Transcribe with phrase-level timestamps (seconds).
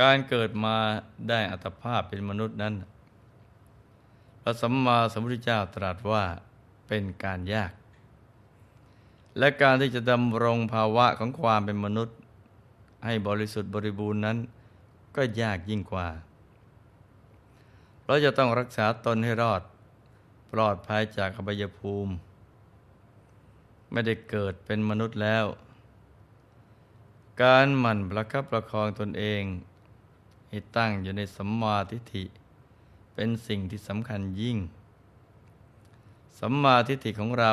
[0.00, 0.76] การเกิดมา
[1.28, 2.74] ได้อัตภาพเป็นมนุษย์นั้น
[4.42, 6.24] พระสัมมาสัมพุทธเจ้าตรัสว่า
[6.88, 7.72] เป็นการยาก
[9.38, 12.16] และการที่จะดำรงภาวะของความเป็นมนุษย์
[13.04, 14.38] ให้บริสุทธิ์บริบูรณ์นั้น
[15.16, 16.08] ก็ยากยิ่งกว่า
[18.06, 19.62] เราจะต้องรักษาตนให้รอด
[20.52, 22.12] ปลอดภัยจากอบายภูมิ
[23.92, 25.44] ไม่ได้เกิดเป็นมนุษย์แล้ว
[27.42, 29.42] การหมั่นประคับประคองตนเอง
[30.50, 32.24] ให้ตั้งอยู่ในสัมมาทิฏฐิ
[33.14, 34.58] เป็นสิ่งที่สำคัญยิ่ง
[36.40, 37.52] สัมมาทิฏฐิของเรา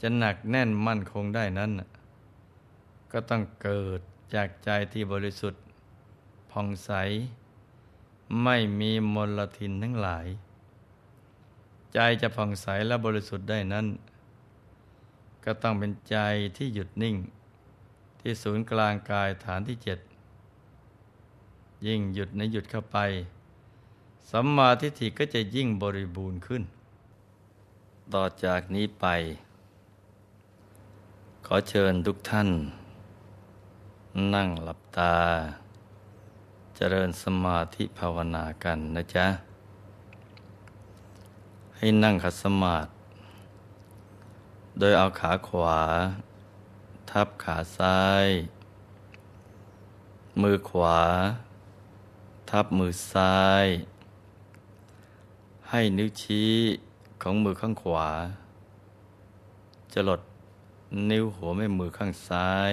[0.00, 1.70] จะหนักแน่นมั่นคงได้นั้น
[3.12, 4.00] ก็ต้องเกิด
[4.34, 5.62] จากใจที่บริสุทธิ์
[6.50, 6.92] ผ่องใส
[8.44, 10.26] ไม่มีมลทินทั้งหลาย
[11.92, 13.86] ใจจะผ่องใสและบริสุทธิ์ได้นั้น
[15.44, 16.16] ก็ต้องเป็นใจ
[16.56, 17.16] ที่หยุดนิ่ง
[18.20, 19.98] ที่ศูนย์กลางกายฐานที่เจ็ด
[21.86, 22.98] ยิ่งหยุดในหยุดเข้าไป
[24.30, 26.62] สัมมาทิฏฐิก็จะยิ่งบริบูรณ์ขึ้น
[28.14, 29.06] ต่อจากนี้ไป
[31.46, 32.48] ขอเชิญทุกท่าน
[34.34, 35.14] นั่งหลับตา
[36.76, 39.26] เจริญสมาธิภาวนากันนะจ๊ะ
[41.76, 42.90] ให้นั่งขัดสมาธิ
[44.78, 45.80] โดยเอาขาขวา
[47.10, 48.26] ทับขาซ้าย
[50.42, 50.98] มือขวา
[52.50, 53.66] ทับมือซ้าย
[55.70, 56.52] ให้นิ้วชี้
[57.22, 58.08] ของมือข้างขวา
[59.92, 60.20] จะลด
[61.10, 62.72] นิ้วหัวแม่มือข้างซ้าย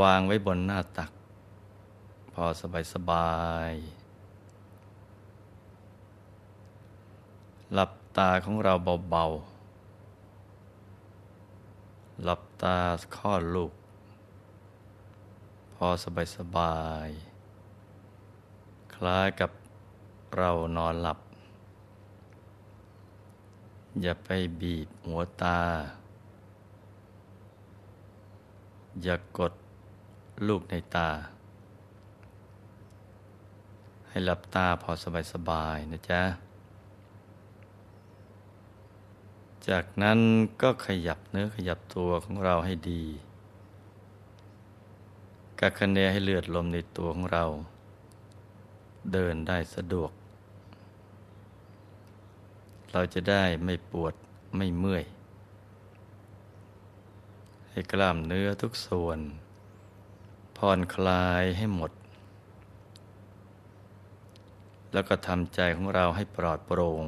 [0.00, 1.10] วางไว้บนหน้าตัก
[2.32, 3.36] พอสบายสบา
[3.70, 3.72] ย
[7.74, 8.72] หลับตาของเรา
[9.10, 9.24] เบา
[11.34, 12.76] ๆ หลับตา
[13.16, 13.72] ข้อลูก
[15.86, 17.08] อสบายสบาย
[18.94, 19.50] คล้ายกับ
[20.36, 21.18] เรานอนหลับ
[24.02, 24.28] อย่าไป
[24.60, 25.60] บีบหัวตา
[29.02, 29.52] อย่ากกด
[30.46, 31.10] ลูกในตา
[34.08, 36.22] ให้หลับตาพอสบายสบายนะจ๊ะ
[39.68, 40.18] จากนั้น
[40.62, 43.04] ก็ขยับเนื้อขยับตัวของเราให้ดี
[45.66, 47.44] กักคะเนให้เลือดลมในตัวของเรา
[49.12, 50.10] เดินได้สะดวก
[52.92, 54.14] เราจะได้ไม่ปวด
[54.56, 55.04] ไม่เมื่อย
[57.70, 59.18] ให้กล้ามเนื้อทุกส่วน
[60.56, 61.92] ผ่อนคลายให้หมด
[64.92, 67.06] แล้วก็ทำใจของเราให้ปลอดโปร่ง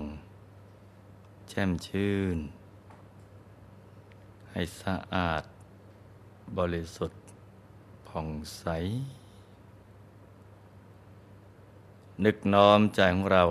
[1.48, 2.38] แช่มชื่น
[4.50, 5.42] ให้สะอาด
[6.60, 7.25] บริสุทธิ์
[8.18, 8.66] ผ่องใส
[12.24, 13.44] นึกน้อมใจของเรา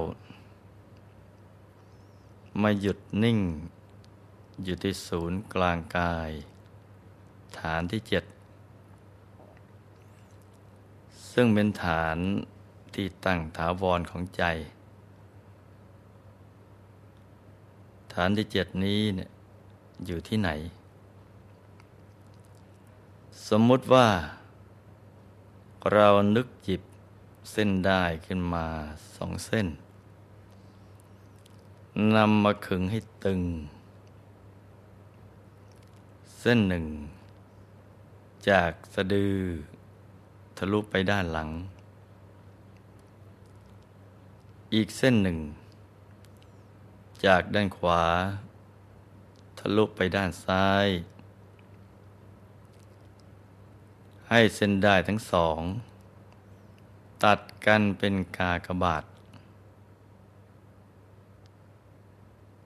[2.62, 3.40] มาหยุดนิ่ง
[4.64, 6.31] อยู่ที่ศูนย์กลางกาย
[7.59, 8.24] ฐานที่เจ็ด
[11.32, 12.18] ซึ่งเป็นฐาน
[12.96, 14.44] ที่ตั้งถาวรของใจ
[18.14, 19.30] ฐานที่เจ็ดนี้เนี่ย
[20.06, 20.50] อยู่ที่ไหน
[23.50, 24.08] สมมุติว่า
[25.94, 26.81] เรานึกหยิบ
[27.51, 28.68] เส้นได้ขึ้นมา
[29.16, 29.68] สองเส้น
[32.16, 33.41] นำมาขึงให้ตึง
[36.40, 36.85] เส้นหนึ่ง
[38.50, 39.38] จากสะดือ
[40.58, 41.49] ทะลุไปด้านหลัง
[44.73, 45.37] อีกเส้นหนึ่ง
[47.26, 48.03] จากด้านขวา
[49.59, 50.87] ทะลุไปด้านซ้าย
[54.29, 55.61] ให้เส้นได้ทั้งสอง
[57.23, 59.03] ตัดกันเป็นกากบาท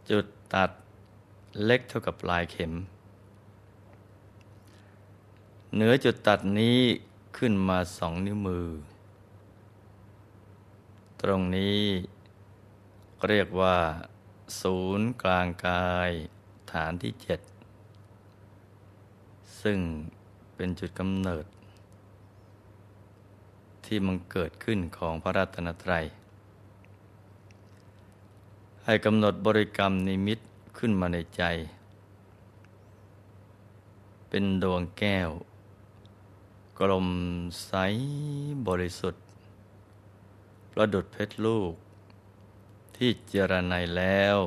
[0.10, 0.72] จุดตัด
[1.66, 2.74] เล็กเท่ากับปลายเข็ม
[5.74, 6.80] เหนือจุดตัดนี้
[7.38, 8.68] ขึ้นมาสองนิ้วมือ
[11.22, 11.82] ตรงนี้
[13.28, 13.78] เรียกว่า
[14.62, 16.12] ศูนย์กลางกาย
[16.72, 17.40] ฐานที่เจ็ด
[19.62, 19.80] ซึ่ง
[20.62, 21.46] เป็นจุดกำเนิด
[23.86, 26.06] ที่มันเกิดขึ้นของพระรัตนตรัย
[28.86, 30.40] ให้กำหนดบริกรรมนิมิต
[30.78, 31.44] ขึ้นมาในใจ
[34.30, 35.30] เป็นดวงแก้ว
[36.80, 37.10] กลม
[37.66, 37.74] ใส
[38.68, 39.24] บริสุทธิ์
[40.72, 41.74] ประดุดเพชรลูก
[42.96, 44.38] ที่เจรไนแล้ว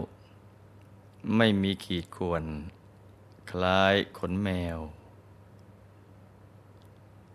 [1.36, 2.44] ไม่มีขีดข่วน
[3.50, 4.80] คล้ายขนแมว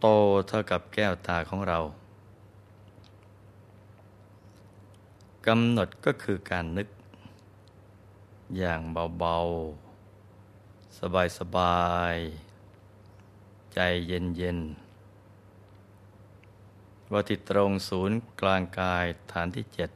[0.01, 0.07] โต
[0.47, 1.79] เท่ากับแก้วตาของเรา
[5.45, 6.87] กำหนดก็คือการนึก
[8.57, 8.79] อย่าง
[9.19, 10.97] เบาๆ
[11.37, 19.91] สบายๆ ใจเย็นๆว่าที่ตรงศูนย์กลางกายฐานที่เจ็ด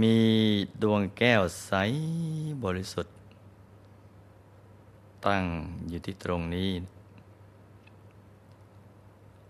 [0.00, 0.18] มี
[0.82, 1.72] ดวงแก้วใส
[2.64, 3.14] บริสุทธิ์
[5.26, 5.44] ตั้ง
[5.88, 6.70] อยู่ที่ตรงนี้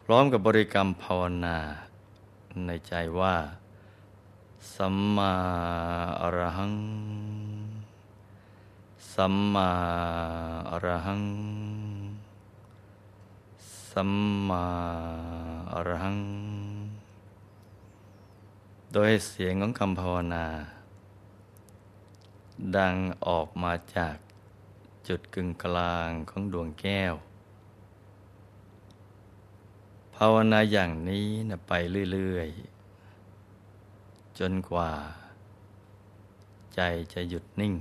[0.08, 1.58] พร้อมกับบริกรรมภาวนา
[2.66, 3.36] ในใจว่า
[4.74, 5.34] สัมมา
[6.20, 6.74] อรหัง
[9.14, 9.70] สัมมา
[10.70, 11.24] อรหัง
[13.90, 14.12] สัม
[14.48, 14.66] มา
[15.72, 16.18] อรหัง
[18.92, 20.46] โดยเสียงของคำภาวนา
[22.76, 22.94] ดัง
[23.26, 24.16] ออกมาจาก
[25.08, 27.14] จุดกึ่งกลางของดวงแก้ว
[30.18, 31.72] ภาวนาอย่างนี้นะไป
[32.12, 34.90] เรื่อยๆ จนกว่า
[36.74, 36.80] ใจ
[37.12, 37.74] จะหยุดนิ่ง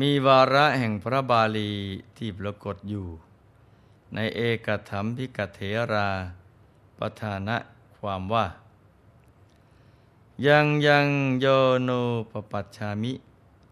[0.00, 1.70] มีวาระแห่งพระบาลี
[2.16, 3.06] ที่ปรากฏอยู่
[4.14, 5.60] ในเอกธรรมพิกเถ
[5.92, 6.08] รา
[6.98, 7.56] ประธานะ
[7.98, 8.46] ความว่า
[10.46, 11.06] ยังยัง
[11.40, 11.46] โย
[11.82, 11.90] โน
[12.30, 13.12] ปปัชชามิ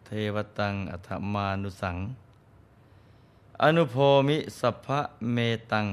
[0.05, 1.99] เทวตังอัตมานุสัง
[3.65, 3.97] อนุโพ
[4.29, 5.01] มิสัพพะ
[5.33, 5.39] เม
[5.73, 5.87] ตัง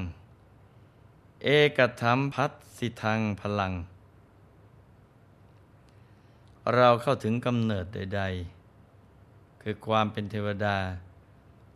[1.44, 3.72] เอกธรรมพัฒสิทางพลัง
[6.74, 8.22] เราเข้าถึงกำเนิดใด
[8.90, 10.78] ๆ คือความเป็นเทวดา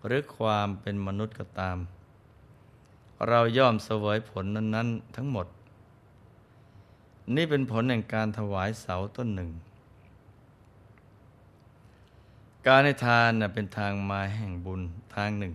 [0.07, 1.79] หรือความเป็นมนุษย์ก็ตาม
[3.29, 5.47] เราย่อมเสวยผลนั้น ๆ ทั้งหมด
[7.35, 9.51] นี่เป็นผลแห่งการถวายเสาต้นหนึ่ง
[12.67, 14.81] การในทานเป็นทางมาแห่งบุญ
[15.17, 15.55] ทางหนึ่ง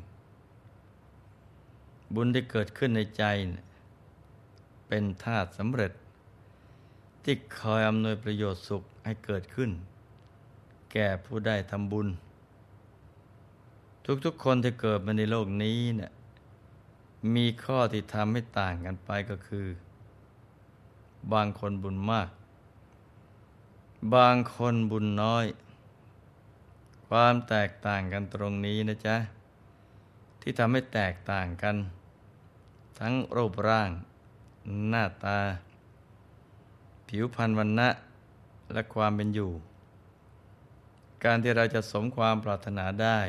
[2.16, 3.24] บุญที่เกิดขึ้นในใจ
[4.88, 5.92] เป็นธาตุสำเร็จ
[7.24, 9.72] ที่คอยอำนวยประโยชน์สุขให้เกิดขึ้น
[10.92, 12.08] แก่ผู้ได้ทำบุญ
[14.26, 16.12] ทุกๆคนที่เกิดมาในโลกนี้เนี่ย
[17.36, 19.68] มีข้อที่ทำให้ต่างกันไปก็คือ
[21.34, 22.30] บางคนบุญมาก
[24.16, 25.46] บางคนบุญน้อย
[27.08, 29.16] ความแตกต่างกันตรงนี้นะจ๊ะ
[30.50, 31.76] ที่ทำให้แตกต่างกัน
[33.00, 33.90] ทั้งรูปร่าง
[34.90, 35.40] หน้าตา
[37.08, 37.90] ผิวพรรณวันณะ
[38.74, 39.52] และความเป็นอยู่
[41.24, 43.20] การที่เราจะสมความปรารถนาได้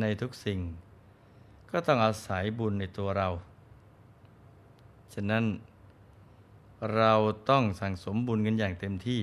[0.00, 0.60] ในทุกสิ่ง
[1.70, 3.28] ก็ต้องอาศัยบุญในตัวเรา
[5.14, 5.44] ฉะนั้น
[6.96, 7.14] เรา
[7.50, 9.22] ต้องสั่งสมบุญกันอย่างเต็มที่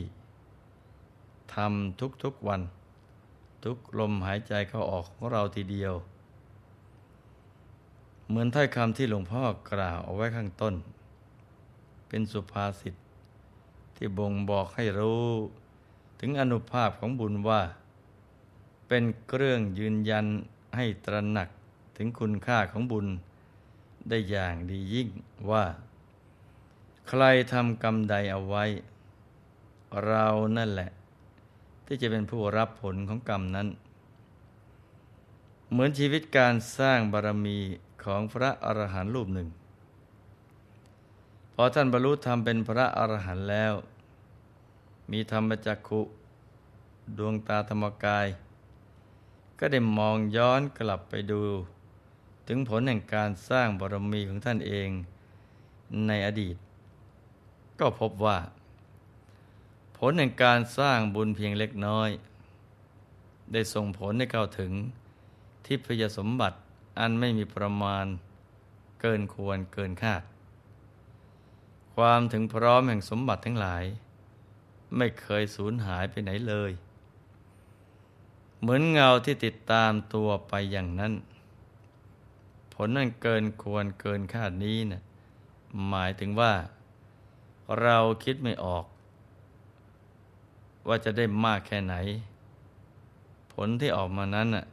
[1.56, 2.62] ทำทุกๆวัน
[3.64, 5.96] ทุกลมหายใจเข้าออกของเราทีเดียว
[8.28, 10.76] เหมือนถ้อยคำที่หลวงพ่อกล่าวเอาไว้ข้างต้น
[12.08, 12.96] เป็นสุภาษิต
[13.96, 15.28] ที่บ่งบอกให้รู้
[16.20, 17.62] ถึงอนุภาพของบุญว่า
[18.88, 20.26] เป็นเครื่องยืนยัน
[20.76, 21.50] ให้ตระหนัก
[21.98, 23.08] ถึงคุณค่าของบุญ
[24.10, 25.10] ได้อย่างดียิ่ง
[25.50, 25.66] ว่า
[27.10, 28.64] ใครทำกรรมใดเอาไว้
[30.06, 30.28] เรา
[30.58, 30.90] นั่นแหละ
[31.86, 33.68] ที่จะเป็นผู้รับผลของกรรมนั้น
[35.70, 37.60] เหมือนชีวิตการสร้างบารมี
[38.06, 39.48] ของพระอรหันต์รูปหนึ่ง
[41.54, 43.74] พอท่านบรรลุธรรมเป็นพระอรหันต์แล้ว
[45.12, 46.02] มีธรรมจักขุ
[47.18, 48.28] ดวงตาธรรมกาย
[49.60, 51.42] ก็ได้มองย้อนกลับไปดู
[52.48, 54.90] ถึงผลแห่งการสร้างบารมีของท่านเอง
[56.08, 56.56] ในอดีต
[57.80, 58.38] ก็พบว่า
[59.98, 62.10] ผลแห่งการสร้างบุญเพียงเล็กน้อย
[63.52, 64.72] ได้ส่งผลให้เข้าถึง
[65.66, 66.58] ทิพยสมบัติ
[67.00, 68.06] อันไม่มีประมาณ
[69.02, 70.24] เกินควรเกินคาด
[71.96, 73.84] ความถึงพร้อมแห่งสมบัติทั้งหลาย
[74.98, 76.72] ไม่เคยสูญหายไปไหนเลย
[78.60, 81.14] เหมือนเงาที่ติดตามตัวไปอย่างนั้น
[82.74, 85.02] ผลนั้นเกินควรเกินคาดนี้นะ่ะ
[85.90, 86.54] หมายถึงว่า
[87.82, 88.86] เราคิดไม่ออก
[90.88, 91.96] ว่าจะได้มากแค่ไหน
[93.54, 94.66] ผลที่ออกมานั้นน่ะ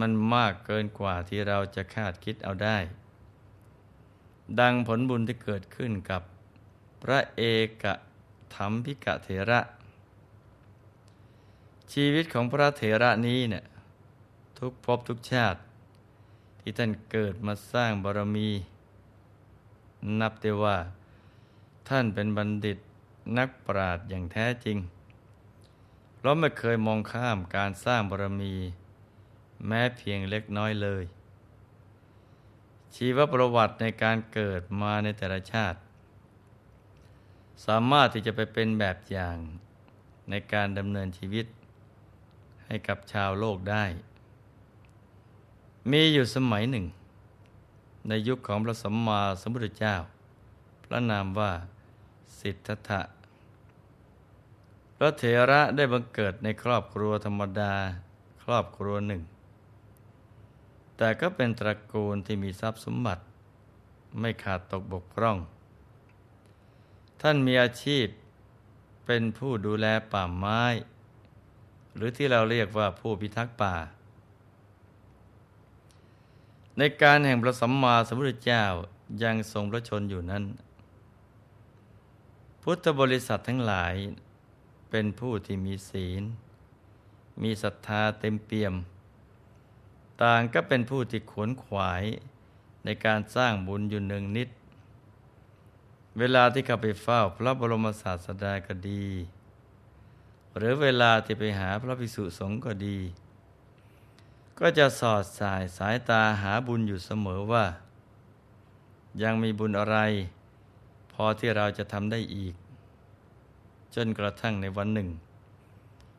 [0.00, 2.78] มันมากเกินกว่าที่เราจะคาดคิดเอาได้
[4.60, 6.22] ดังผลบุญที่เกิดขึ้นกับ
[7.02, 7.42] พระเอ
[7.82, 7.84] ก
[8.54, 9.60] ธรรมพิกะเถระ
[11.92, 13.64] ชีวิตของพระเถระนี้เนี่ย
[14.58, 15.60] ทุกภพทุกชาติ
[16.60, 18.50] ที่ท่านเกิดมาสร้างบารมี
[20.20, 20.78] นับได้ว่า
[21.88, 22.78] ท่านเป็นบัณฑิต
[23.38, 24.78] นักปราชญ์อย่างแท้จริง
[26.16, 28.54] เพราะไม่เคยมองข้ามการสร้างบารมี
[29.66, 31.04] แม้เพียงเล็กน้อยเลย
[32.94, 35.78] ชีวประวัติในการเกิดมาในแต่ละชาติ
[37.66, 39.36] สามารถที่จะไปเป็นแบบอย่าง
[40.30, 41.46] ในการดำเนินชีวิต
[42.66, 43.84] ให้กับชาวโลกได้
[45.90, 46.86] มีอยู่สมัยหนึ่ง
[48.08, 49.96] ในยุคของพระสัมมาสัมพุทธเจ้า
[50.84, 51.52] พระนามว่า
[52.38, 53.02] สิทธัตถะ
[54.96, 57.74] พระเถระได้บังเกิดในครอบครัวธรรมดา
[58.42, 59.22] ครอบครัวหนึ่ง
[60.96, 63.22] แต่ก็เป็นตระกูลที่มีทรัพย์สมบัติ
[64.20, 65.38] ไม่ขาดตกบกพร่อง
[67.20, 68.06] ท่านมีอาชีพ
[69.06, 70.62] เป็นผู้ดูแลป่าไม้
[71.94, 73.74] หรือที่เราเรียกว่าผู้พิทักษ์ป่า
[76.78, 78.64] ในการแห่งพระสัมมาสัมพุทธเจ้า
[79.22, 80.44] ยังทรงพระชนอยู่นั้น
[82.62, 83.94] พุทธบริษัททั้งหลาย
[84.90, 86.22] เป็นผู้ที่มีศีล
[87.42, 88.74] มีศรัทธาเต็มเปี่ยม
[90.22, 92.02] ต่างก็เป็นผู้ที่ขวนขวาย
[92.84, 94.48] ในการสร้างบุญอยู่หนึ่งนิด
[96.18, 99.06] เวลาที่เข้าไปเฝ้าพระบรมศาสดาก็ดี
[100.56, 102.98] หรือเวลาที่ไปหาพระภิกษุสงฆ์ก็ดี
[104.58, 107.64] ก็จะสอดสายสายตาหาบุญอยู่เสมอว่า
[109.22, 109.98] ยังมีบุญอะไร
[111.12, 112.54] พอที่เราจะทำได้อีก
[113.94, 115.08] จนกระทั่งในวันหนึ่ง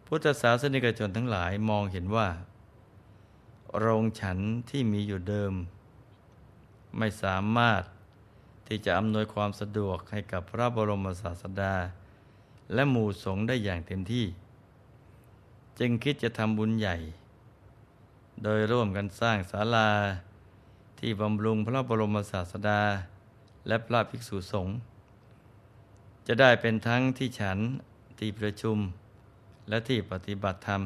[0.07, 2.27] พุทธศาสนิกชนทั้งหลายมองเห็นว่า
[3.79, 4.39] โรงฉัน
[4.69, 5.53] ที่มีอยู่เดิม
[6.97, 7.83] ไม่สามารถ
[8.67, 11.75] ที่จะอำนวยความสะดวกให้กับพระบรมศาสดา
[12.73, 14.25] และหมู่สงฆ์ได้อย่างเต็มที่
[15.79, 16.95] จึงคิดจะทำบุญใหญ่
[18.43, 19.89] โดยร่วมกันสร้างศาลา
[20.99, 22.81] ที่บำรุงพระบรมศาสดา
[23.67, 24.75] และพระภิกษุสงฆ์
[26.27, 27.57] จะได้เป็นทั้งที่ฉัน
[28.19, 28.77] ที่ประชุม
[29.69, 30.81] และที่ปฏิบัติธรรม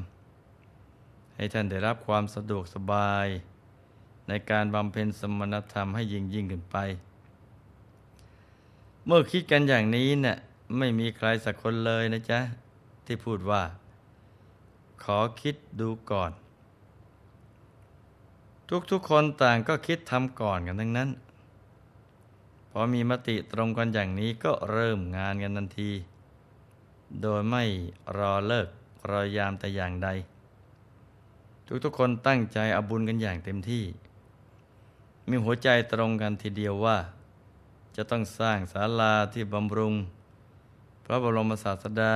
[1.37, 3.27] ให้ท่านได้รับความสะดวกสบาย
[4.27, 6.77] ในการบำเพ็ญสมณธรรมให้ยิ่งยิ่งขึ้นไป
[9.05, 10.37] เมื่อคิดกันอย่างนี้เนะ่ย
[10.77, 12.39] ไม่มีใครสักคนเลยนะจ๊ะ
[13.05, 13.63] ที่พูดว่า
[15.03, 16.31] ขอคิดดูก่อน
[18.91, 21.09] ทุกๆคนต่างก็คิดทำก่อนกันทั้งนั้น
[22.71, 25.91] พอมีมติตรงกันอย่างนี้ก็เริ่มงานกันทันที
[27.21, 27.63] โดยไม่
[28.17, 28.67] รอเลิก
[29.09, 30.09] รอยามแต่อย่างใด
[31.83, 33.83] ทุกๆคนตั้งใจเอาบุญกันอย่างเต็มที่
[35.29, 36.97] มีหัวใจตรงกันทีเดียวว่า
[37.95, 39.93] จะต้องสร้างศาลาที่บำรุง
[41.05, 42.15] พระบรมศาสดา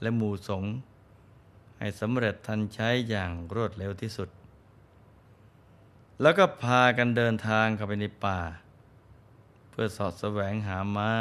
[0.00, 0.72] และหมู่สงฆ์
[1.78, 4.28] ให้สำเร็จทันใช้อย่างรวดเร็วที่สุด
[6.20, 8.40] แล้วก็พากันเดินทางเข้าไปในป่า
[9.70, 11.16] เพื่อสอดแสวงหาไม้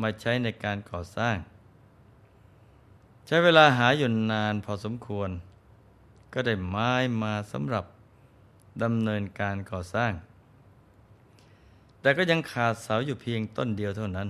[0.00, 1.36] มาใช้ในการก่อสร้าง
[3.26, 5.30] ใช้เวลาหาอยู่นานพอสมควร
[6.32, 7.84] ก็ได้ไม้มาสำหรับ
[8.82, 10.12] ดำเนินการก่อสร้าง
[12.00, 14.28] แต่ก็ยังขาดเสาอยู่เพียงต้นเดียวเท่านั้น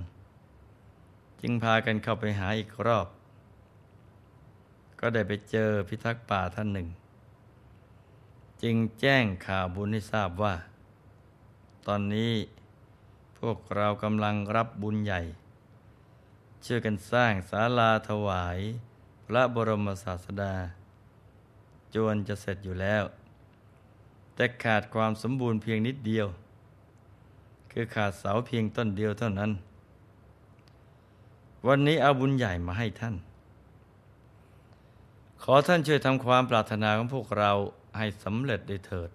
[1.41, 3.07] จึงพากันเข้าไปหาอีกรอบ
[5.01, 6.89] ก็ได้ไปเจอพิทักษ์ป่าท่านหนึ่ง
[8.63, 10.55] จึงแจ้งข่าวบุญให้ทราบว่า
[11.87, 12.33] ตอนนี้
[13.39, 15.21] พวกเรากำลังรับบุญใหญ่
[16.65, 18.59] ช่วยกันสร้างศาลาถวาย
[19.27, 20.55] พระบรมศาสดา
[21.95, 23.05] จวนจะเสร็จอยู่แล้ว
[24.35, 26.27] แต่ขาดความสมบูรณ์เพียงนิดเดียว
[27.73, 29.51] คือขาดเสาเพียงต้นเดียวเท่านั้น
[31.67, 33.15] วันนี้เอาบุญใหญ่มาให้ท่าน
[35.43, 37.51] ขอท่านช่วยทำความปรารถนาของพวกเรา
[37.99, 39.11] ให้สำเร็จด้วยเถิด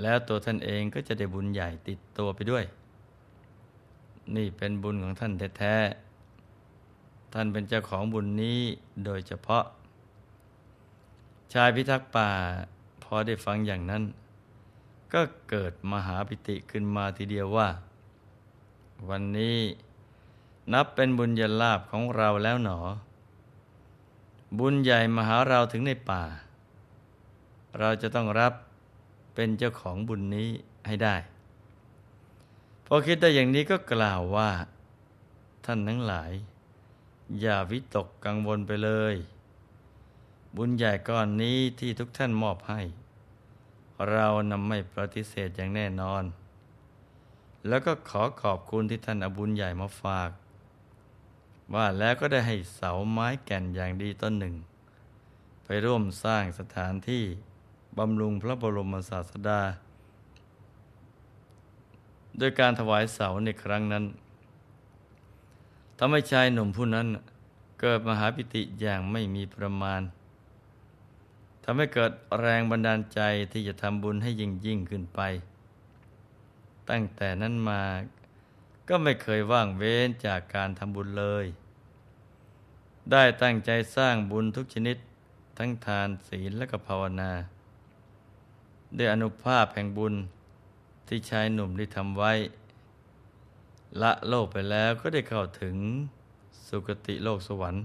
[0.00, 2.64] แล้วตัวท่านเองก็จะได้บุญใหญ่ติดตัวไปด้วย
[4.36, 8.60] นี่เป็นบุญของท่านแท้ๆท่านเป็นเจ้าของบุญนี้
[9.04, 9.64] โดยเฉพาะ
[11.52, 12.30] ชายพิทักษ์ป่า
[13.02, 14.02] พอได้ฟังอย่างนั้น
[15.12, 17.68] ก็เกิดมหาปิติขึ้นมาทีเดียวว่า
[19.08, 19.58] วันนี้
[20.72, 22.78] นับเป็นบุญญาลาภของเราแล้วหนอ
[24.58, 26.22] บุญใหญ่มาหาเราถึงในป่า
[27.78, 28.52] เราจะต้องรับ
[29.34, 30.48] เป็นเจ้าของบุญนี้
[30.86, 31.16] ให้ได้
[32.86, 34.50] พอคิดได้อย่างนี้ก็กล่าวว่า
[35.64, 36.32] ท่านทั้งหลาย
[37.40, 39.14] อย่าวิตกกังวลไปเลย
[40.56, 42.80] บุญใหญ่ก้อนนี้ที่ทุกท่านมอบให้
[44.10, 46.24] เรานำไม่ปฏิเสธอย่างแน่นอน
[47.68, 50.30] แล้วก็ขอขอบคุณที่ท่านอบุญใหญ่มาฝาก
[51.74, 54.54] ว่าแล้วก็ได้ให้เสาไม้แก่นอย่างดีต้นหนึ่ง
[55.64, 57.24] ไปร่วมสร้างสถานที่
[57.98, 59.60] บำรุงพระบรมศาสดา
[62.38, 64.04] โดยการถวายเสาในครั้งนั้น
[65.98, 67.06] ทำให้ชายหนุ่มผู้นั้น
[67.80, 70.02] เกิดมหาปิติอย่างไม่มีประมาณ
[71.64, 73.20] ทำให้เกิดแรงบันดาลใจ
[73.52, 75.20] ที่จะทำบุญให้ยิ่งยิ่งขึ้นไป
[76.90, 77.82] ตั้งแต่นั้นมา
[78.88, 81.46] ก็ไม่เคยว่างเว้นจากการทำบุญเลย
[83.12, 84.96] ได้ตั้งใจสร้างบุญทุกชนิด
[85.58, 87.32] ทั้งทานศีลและก็ภาวนา
[88.96, 90.14] ด้วยอนุภาพแห่งบุญ
[91.08, 92.32] ที่ชายหนุ่มได้ทำไว้
[94.02, 95.76] ละโลกไปแล้วก็ได้เข้าถึง
[96.66, 97.82] สุคติโลกสวรรค์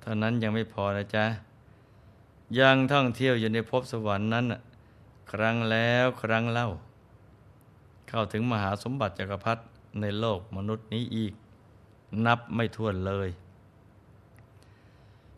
[0.00, 1.24] เท่านั้นยังไม่พอนะจ๊ะ
[2.58, 4.46] ยังท่องเที่ยวอยู่ในภพสวรรค์นั้น
[5.32, 6.68] ครั้งแล้วครั้งเล่า
[8.08, 9.62] เข้าถึงมหาสมบัติจักรพรรดิ
[10.00, 11.32] ในโลกมนุษย์นี้อีก
[12.26, 13.28] นับไม่ถ้วนเลย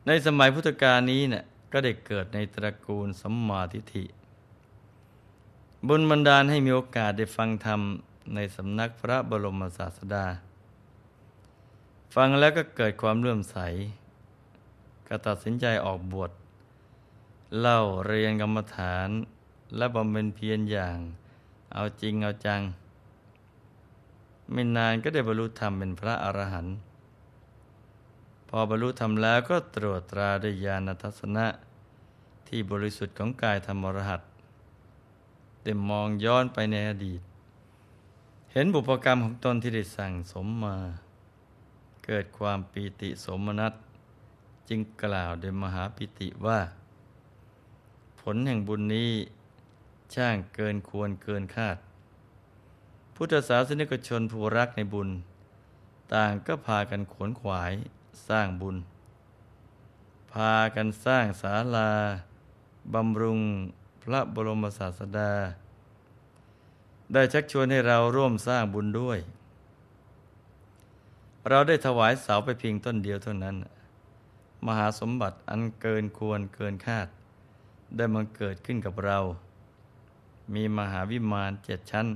[0.06, 4.04] ในสมัยพุทธกาลนี้เนี่ยก็ได้เกิดในตระกูลสัมมาทิฏฐิ
[5.88, 7.80] บุญบันดาลให้มีโอกาสได้ฟังธรรม
[8.34, 10.26] ในสำนักพระบรมศาสดา
[12.14, 13.56] ฟังแล้วก็เกิดความเลื่อมใส
[15.08, 16.30] ก็ตัดสินใจออกบวช
[17.60, 19.08] เล่าเรียนกรรมฐาน
[19.76, 20.98] และบำเพ็ญเพียรอย่าง
[21.74, 22.60] เอาจริงเอาจัง
[24.52, 26.76] ไม่นานก็ได้บรรลุธรรมเป็นพระอรหันต์
[28.48, 31.46] พอบรรลุธรรมแล้วก็ตรวจตราด้วยญาณทัศนะ
[32.48, 34.22] ที่บริสุทธิ์ของกายธรรมรหัส
[35.62, 37.20] ได้มองย้อนไปในอดีต
[38.52, 40.76] เห็นบุพกรรมของตนที่ได้สั่งสมมา
[42.04, 43.72] เกิดความปีติสมนัต
[44.68, 46.60] จึงกล่าวโดยมหาปิติว่า
[48.34, 49.10] ลแห่งบุญนี้
[50.14, 51.76] ช่างเกินควรเกินคาด
[53.16, 55.08] พุทธศาสนิกชนผู้รักในบุญ
[56.14, 57.72] ต่างก็พากันขวนขวาย
[58.28, 58.76] สร้างบุญ
[60.32, 61.90] พากันสร้างศาลา
[62.94, 63.40] บำรุง
[64.02, 65.32] พระบรมศาสดา
[67.12, 69.18] ได้ชักชวนให้เราร่วมสร้างบุญด้วย
[71.48, 73.56] เราได้ถวายเสาไปเพียงต้นเดียวเท่านั้น
[74.66, 77.08] มหาสมบัติอันเกินควรเกินคาด
[77.96, 79.18] ได้มาเกิดขึ้นกับเรา
[80.54, 82.06] มีมหาวิมานเจ็ดชั้น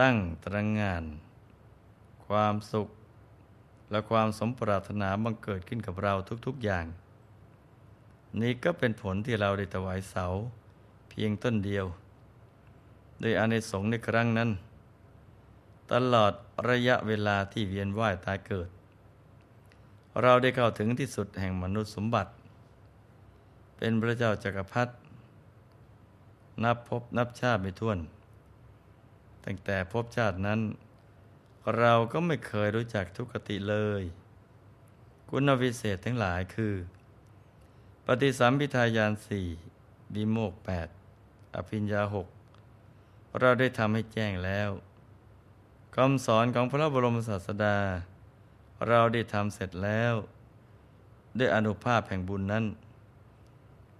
[0.00, 1.04] ตั้งตระงงาน
[2.26, 2.88] ความสุข
[3.90, 6.14] และความสมปรารถนาบังเกิดขึ้นกับเรา
[6.46, 6.86] ทุกๆอย่าง
[8.40, 10.24] นี่ก็เป็นผลที่เราได้ถวายเสา
[11.08, 11.86] เพียงต้นเดียว
[13.20, 14.50] โดยอานิสงส์ในครั้งนั้น
[15.92, 16.32] ตลอด
[16.68, 18.68] ระยะเวลาที่เวียนว่ายตายเกิด
[20.22, 22.30] เราได้เข้าถึงที่สุดแห่งมนุษย์สมบัติ
[23.84, 24.92] เป็นพระเจ้าจากักรพรรดิ
[26.64, 27.98] นับพบนับชาติไม่ถ้วน
[29.44, 30.60] ตั้งแต่พบชาตินั้น
[31.78, 34.02] เราก็ไม่เคยรู้จักทุกติเลย
[35.28, 36.74] คุณวิเศษทั้งหลายคือ
[38.06, 39.46] ปฏิสัมพิทายานสี่
[40.14, 40.88] วิโมกแปด
[41.54, 42.26] อภิญญาหก
[43.38, 44.70] เราได้ทำให้แจ้งแล้ว
[45.96, 47.78] คำสอนของพระบรมศาสดา
[48.88, 50.14] เราได้ทำเสร็จแล้ว
[51.38, 52.66] ด้วยอนุภาพแห่งบุญนั้น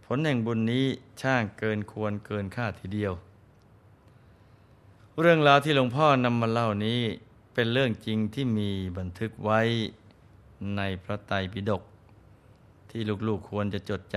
[0.04, 0.86] ผลแห่งบุญนี้
[1.20, 3.12] ช่างเกินควรเกินค่าทีเดียว
[5.20, 7.00] เรื่องราวที่หลวงพ่อนำมาเล่านี้
[7.54, 9.60] เป็นเรื่องจริงที่มีบันทึกไว้
[10.76, 11.82] ในพระไตรปิฎก
[12.90, 14.16] ที่ลูกๆควรจะจดจ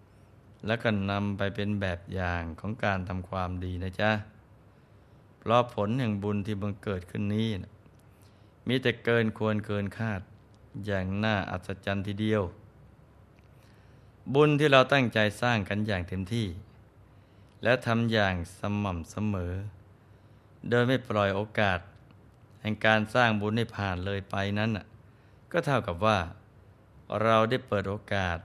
[0.00, 4.10] ำและก็นำไปเป็นแบบอย่างของการทำความดีนะจ๊ะ
[5.38, 7.72] เพราะผลแห่งบุญที่บังเกิดขึ้นนี้นะ
[8.68, 10.20] มีแต่เกินควรเกินคาด
[10.86, 12.42] อย่างน่าอัศจรรย์ทีเดียว
[14.34, 16.46] บุญที่เราตั้งใจสร้างกันอย่างเต็มที่
[17.62, 19.52] และทำอย่างสม่ำเสมอ
[20.68, 21.80] โดยไม่ปล่อยโอกาส
[22.60, 24.70] แห่งการสร้างบุญให้ผ่านเลยไปนั้น
[25.52, 26.18] ก็เท่ากับว่า
[27.22, 28.38] เราได้เปิดโอกาส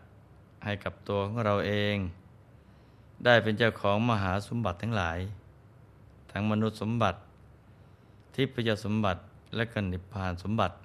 [0.65, 1.95] ให้กับตัวของเราเอง
[3.25, 5.19] ได้เป็นเจ้าของมหาสมบัติทั้งหลาย
[6.31, 7.19] ทั้งมนุษย์สมบัติ
[8.35, 9.21] ทิพยสมบัติ
[9.55, 10.75] และก็นิพพานสมบัติ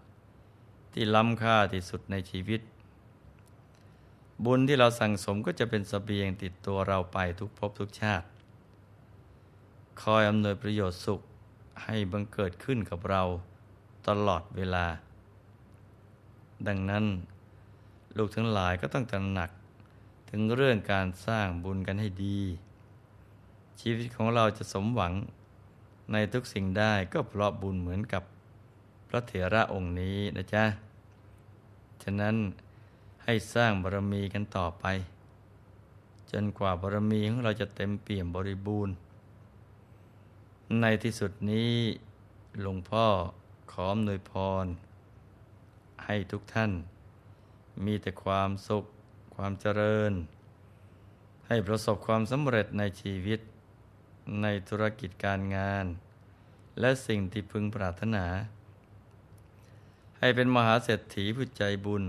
[0.92, 2.60] ที่ล้ำค่าที่สุดในชีวิต
[4.44, 8.26] บุญที่เราสั่งสมก็จะเป็นสเสบียงติดตัวเราไปทุกภพทุกชาติ
[10.02, 11.20] คอยอำนวยประโยชน์สุข
[11.84, 13.22] ให้บังเกิดขึ้นกับเรา
[14.08, 14.86] ตลอดเวลา
[16.66, 17.04] ดังนั้น
[18.16, 19.50] ลูกทั้งหลายก็ต้องตระหนัก
[20.30, 22.40] ถึงเรื่องการสร้างบุญกันให้ดี
[23.80, 25.12] ชีวิตของเราจะสมหวัง
[26.12, 28.22] ในทุกสิ่งได้ก็เพราะบุญเหมือนกับ
[29.08, 30.64] พระเถระองค์นี้นะจ๊ะ
[32.02, 32.36] ฉะนั้น
[33.24, 34.84] ให้สร้างบารมีกันต่อไป
[36.30, 38.94] จนกว่าบารมีของเราจะเต็มเปี่ยมบริบูรณ์
[40.80, 41.74] ในที่สุดนี้
[42.60, 43.06] หลวงพ่อ
[43.72, 44.32] ขออำนวยพ
[44.64, 44.66] ร
[46.04, 46.72] ให้ทุกท่าน
[47.84, 48.84] มีแต่ความสุข
[49.34, 50.12] ความเจริญ
[51.46, 53.40] ให้ประสบความสำเร็จในชีวิต
[54.42, 55.86] ในธุรกิจการงาน
[56.80, 58.26] และสิ่งที่พึงปรารถนา
[60.18, 62.04] ให้เป็นมหาเศรษฐีผู้ใจบุญ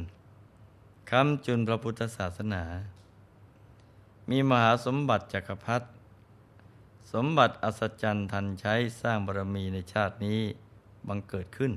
[1.10, 2.64] คำจุนพระพุทธศาสนา
[4.30, 5.88] มีมหาสมบัติจักรพรรดิ
[7.14, 10.40] สมบัติอัศจรรย์ทันใช้สร้างบารมีในชาตินี้
[11.08, 11.72] บังเกิดขึ้น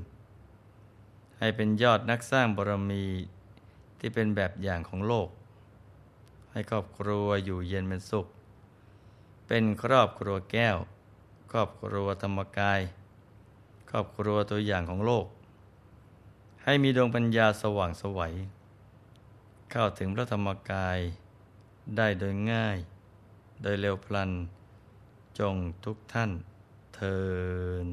[1.39, 3.03] ให้เป็นยอดนักสร้างบารมี
[3.99, 5.29] ที่เป็นแบบอย่างของโลก
[6.51, 8.27] ให้ครอบครัวอยู่เย็นเป็นสุข
[9.47, 10.77] เป็นครอบครัวแก้ว
[11.51, 12.81] ครอบครัวธรรมกาย
[13.89, 15.25] ครอบครัวตัวอย่างของโลก
[16.63, 18.33] ให้มีดวงปัญญาสว่างสวัย
[19.71, 20.99] เข้าถึงพระธรรมกาย
[21.97, 22.77] ได้โดยง่าย
[23.61, 24.31] โดยเร็วพลัน
[25.39, 26.31] จงทุกท่าน
[26.95, 27.19] เทิ
[27.85, 27.87] น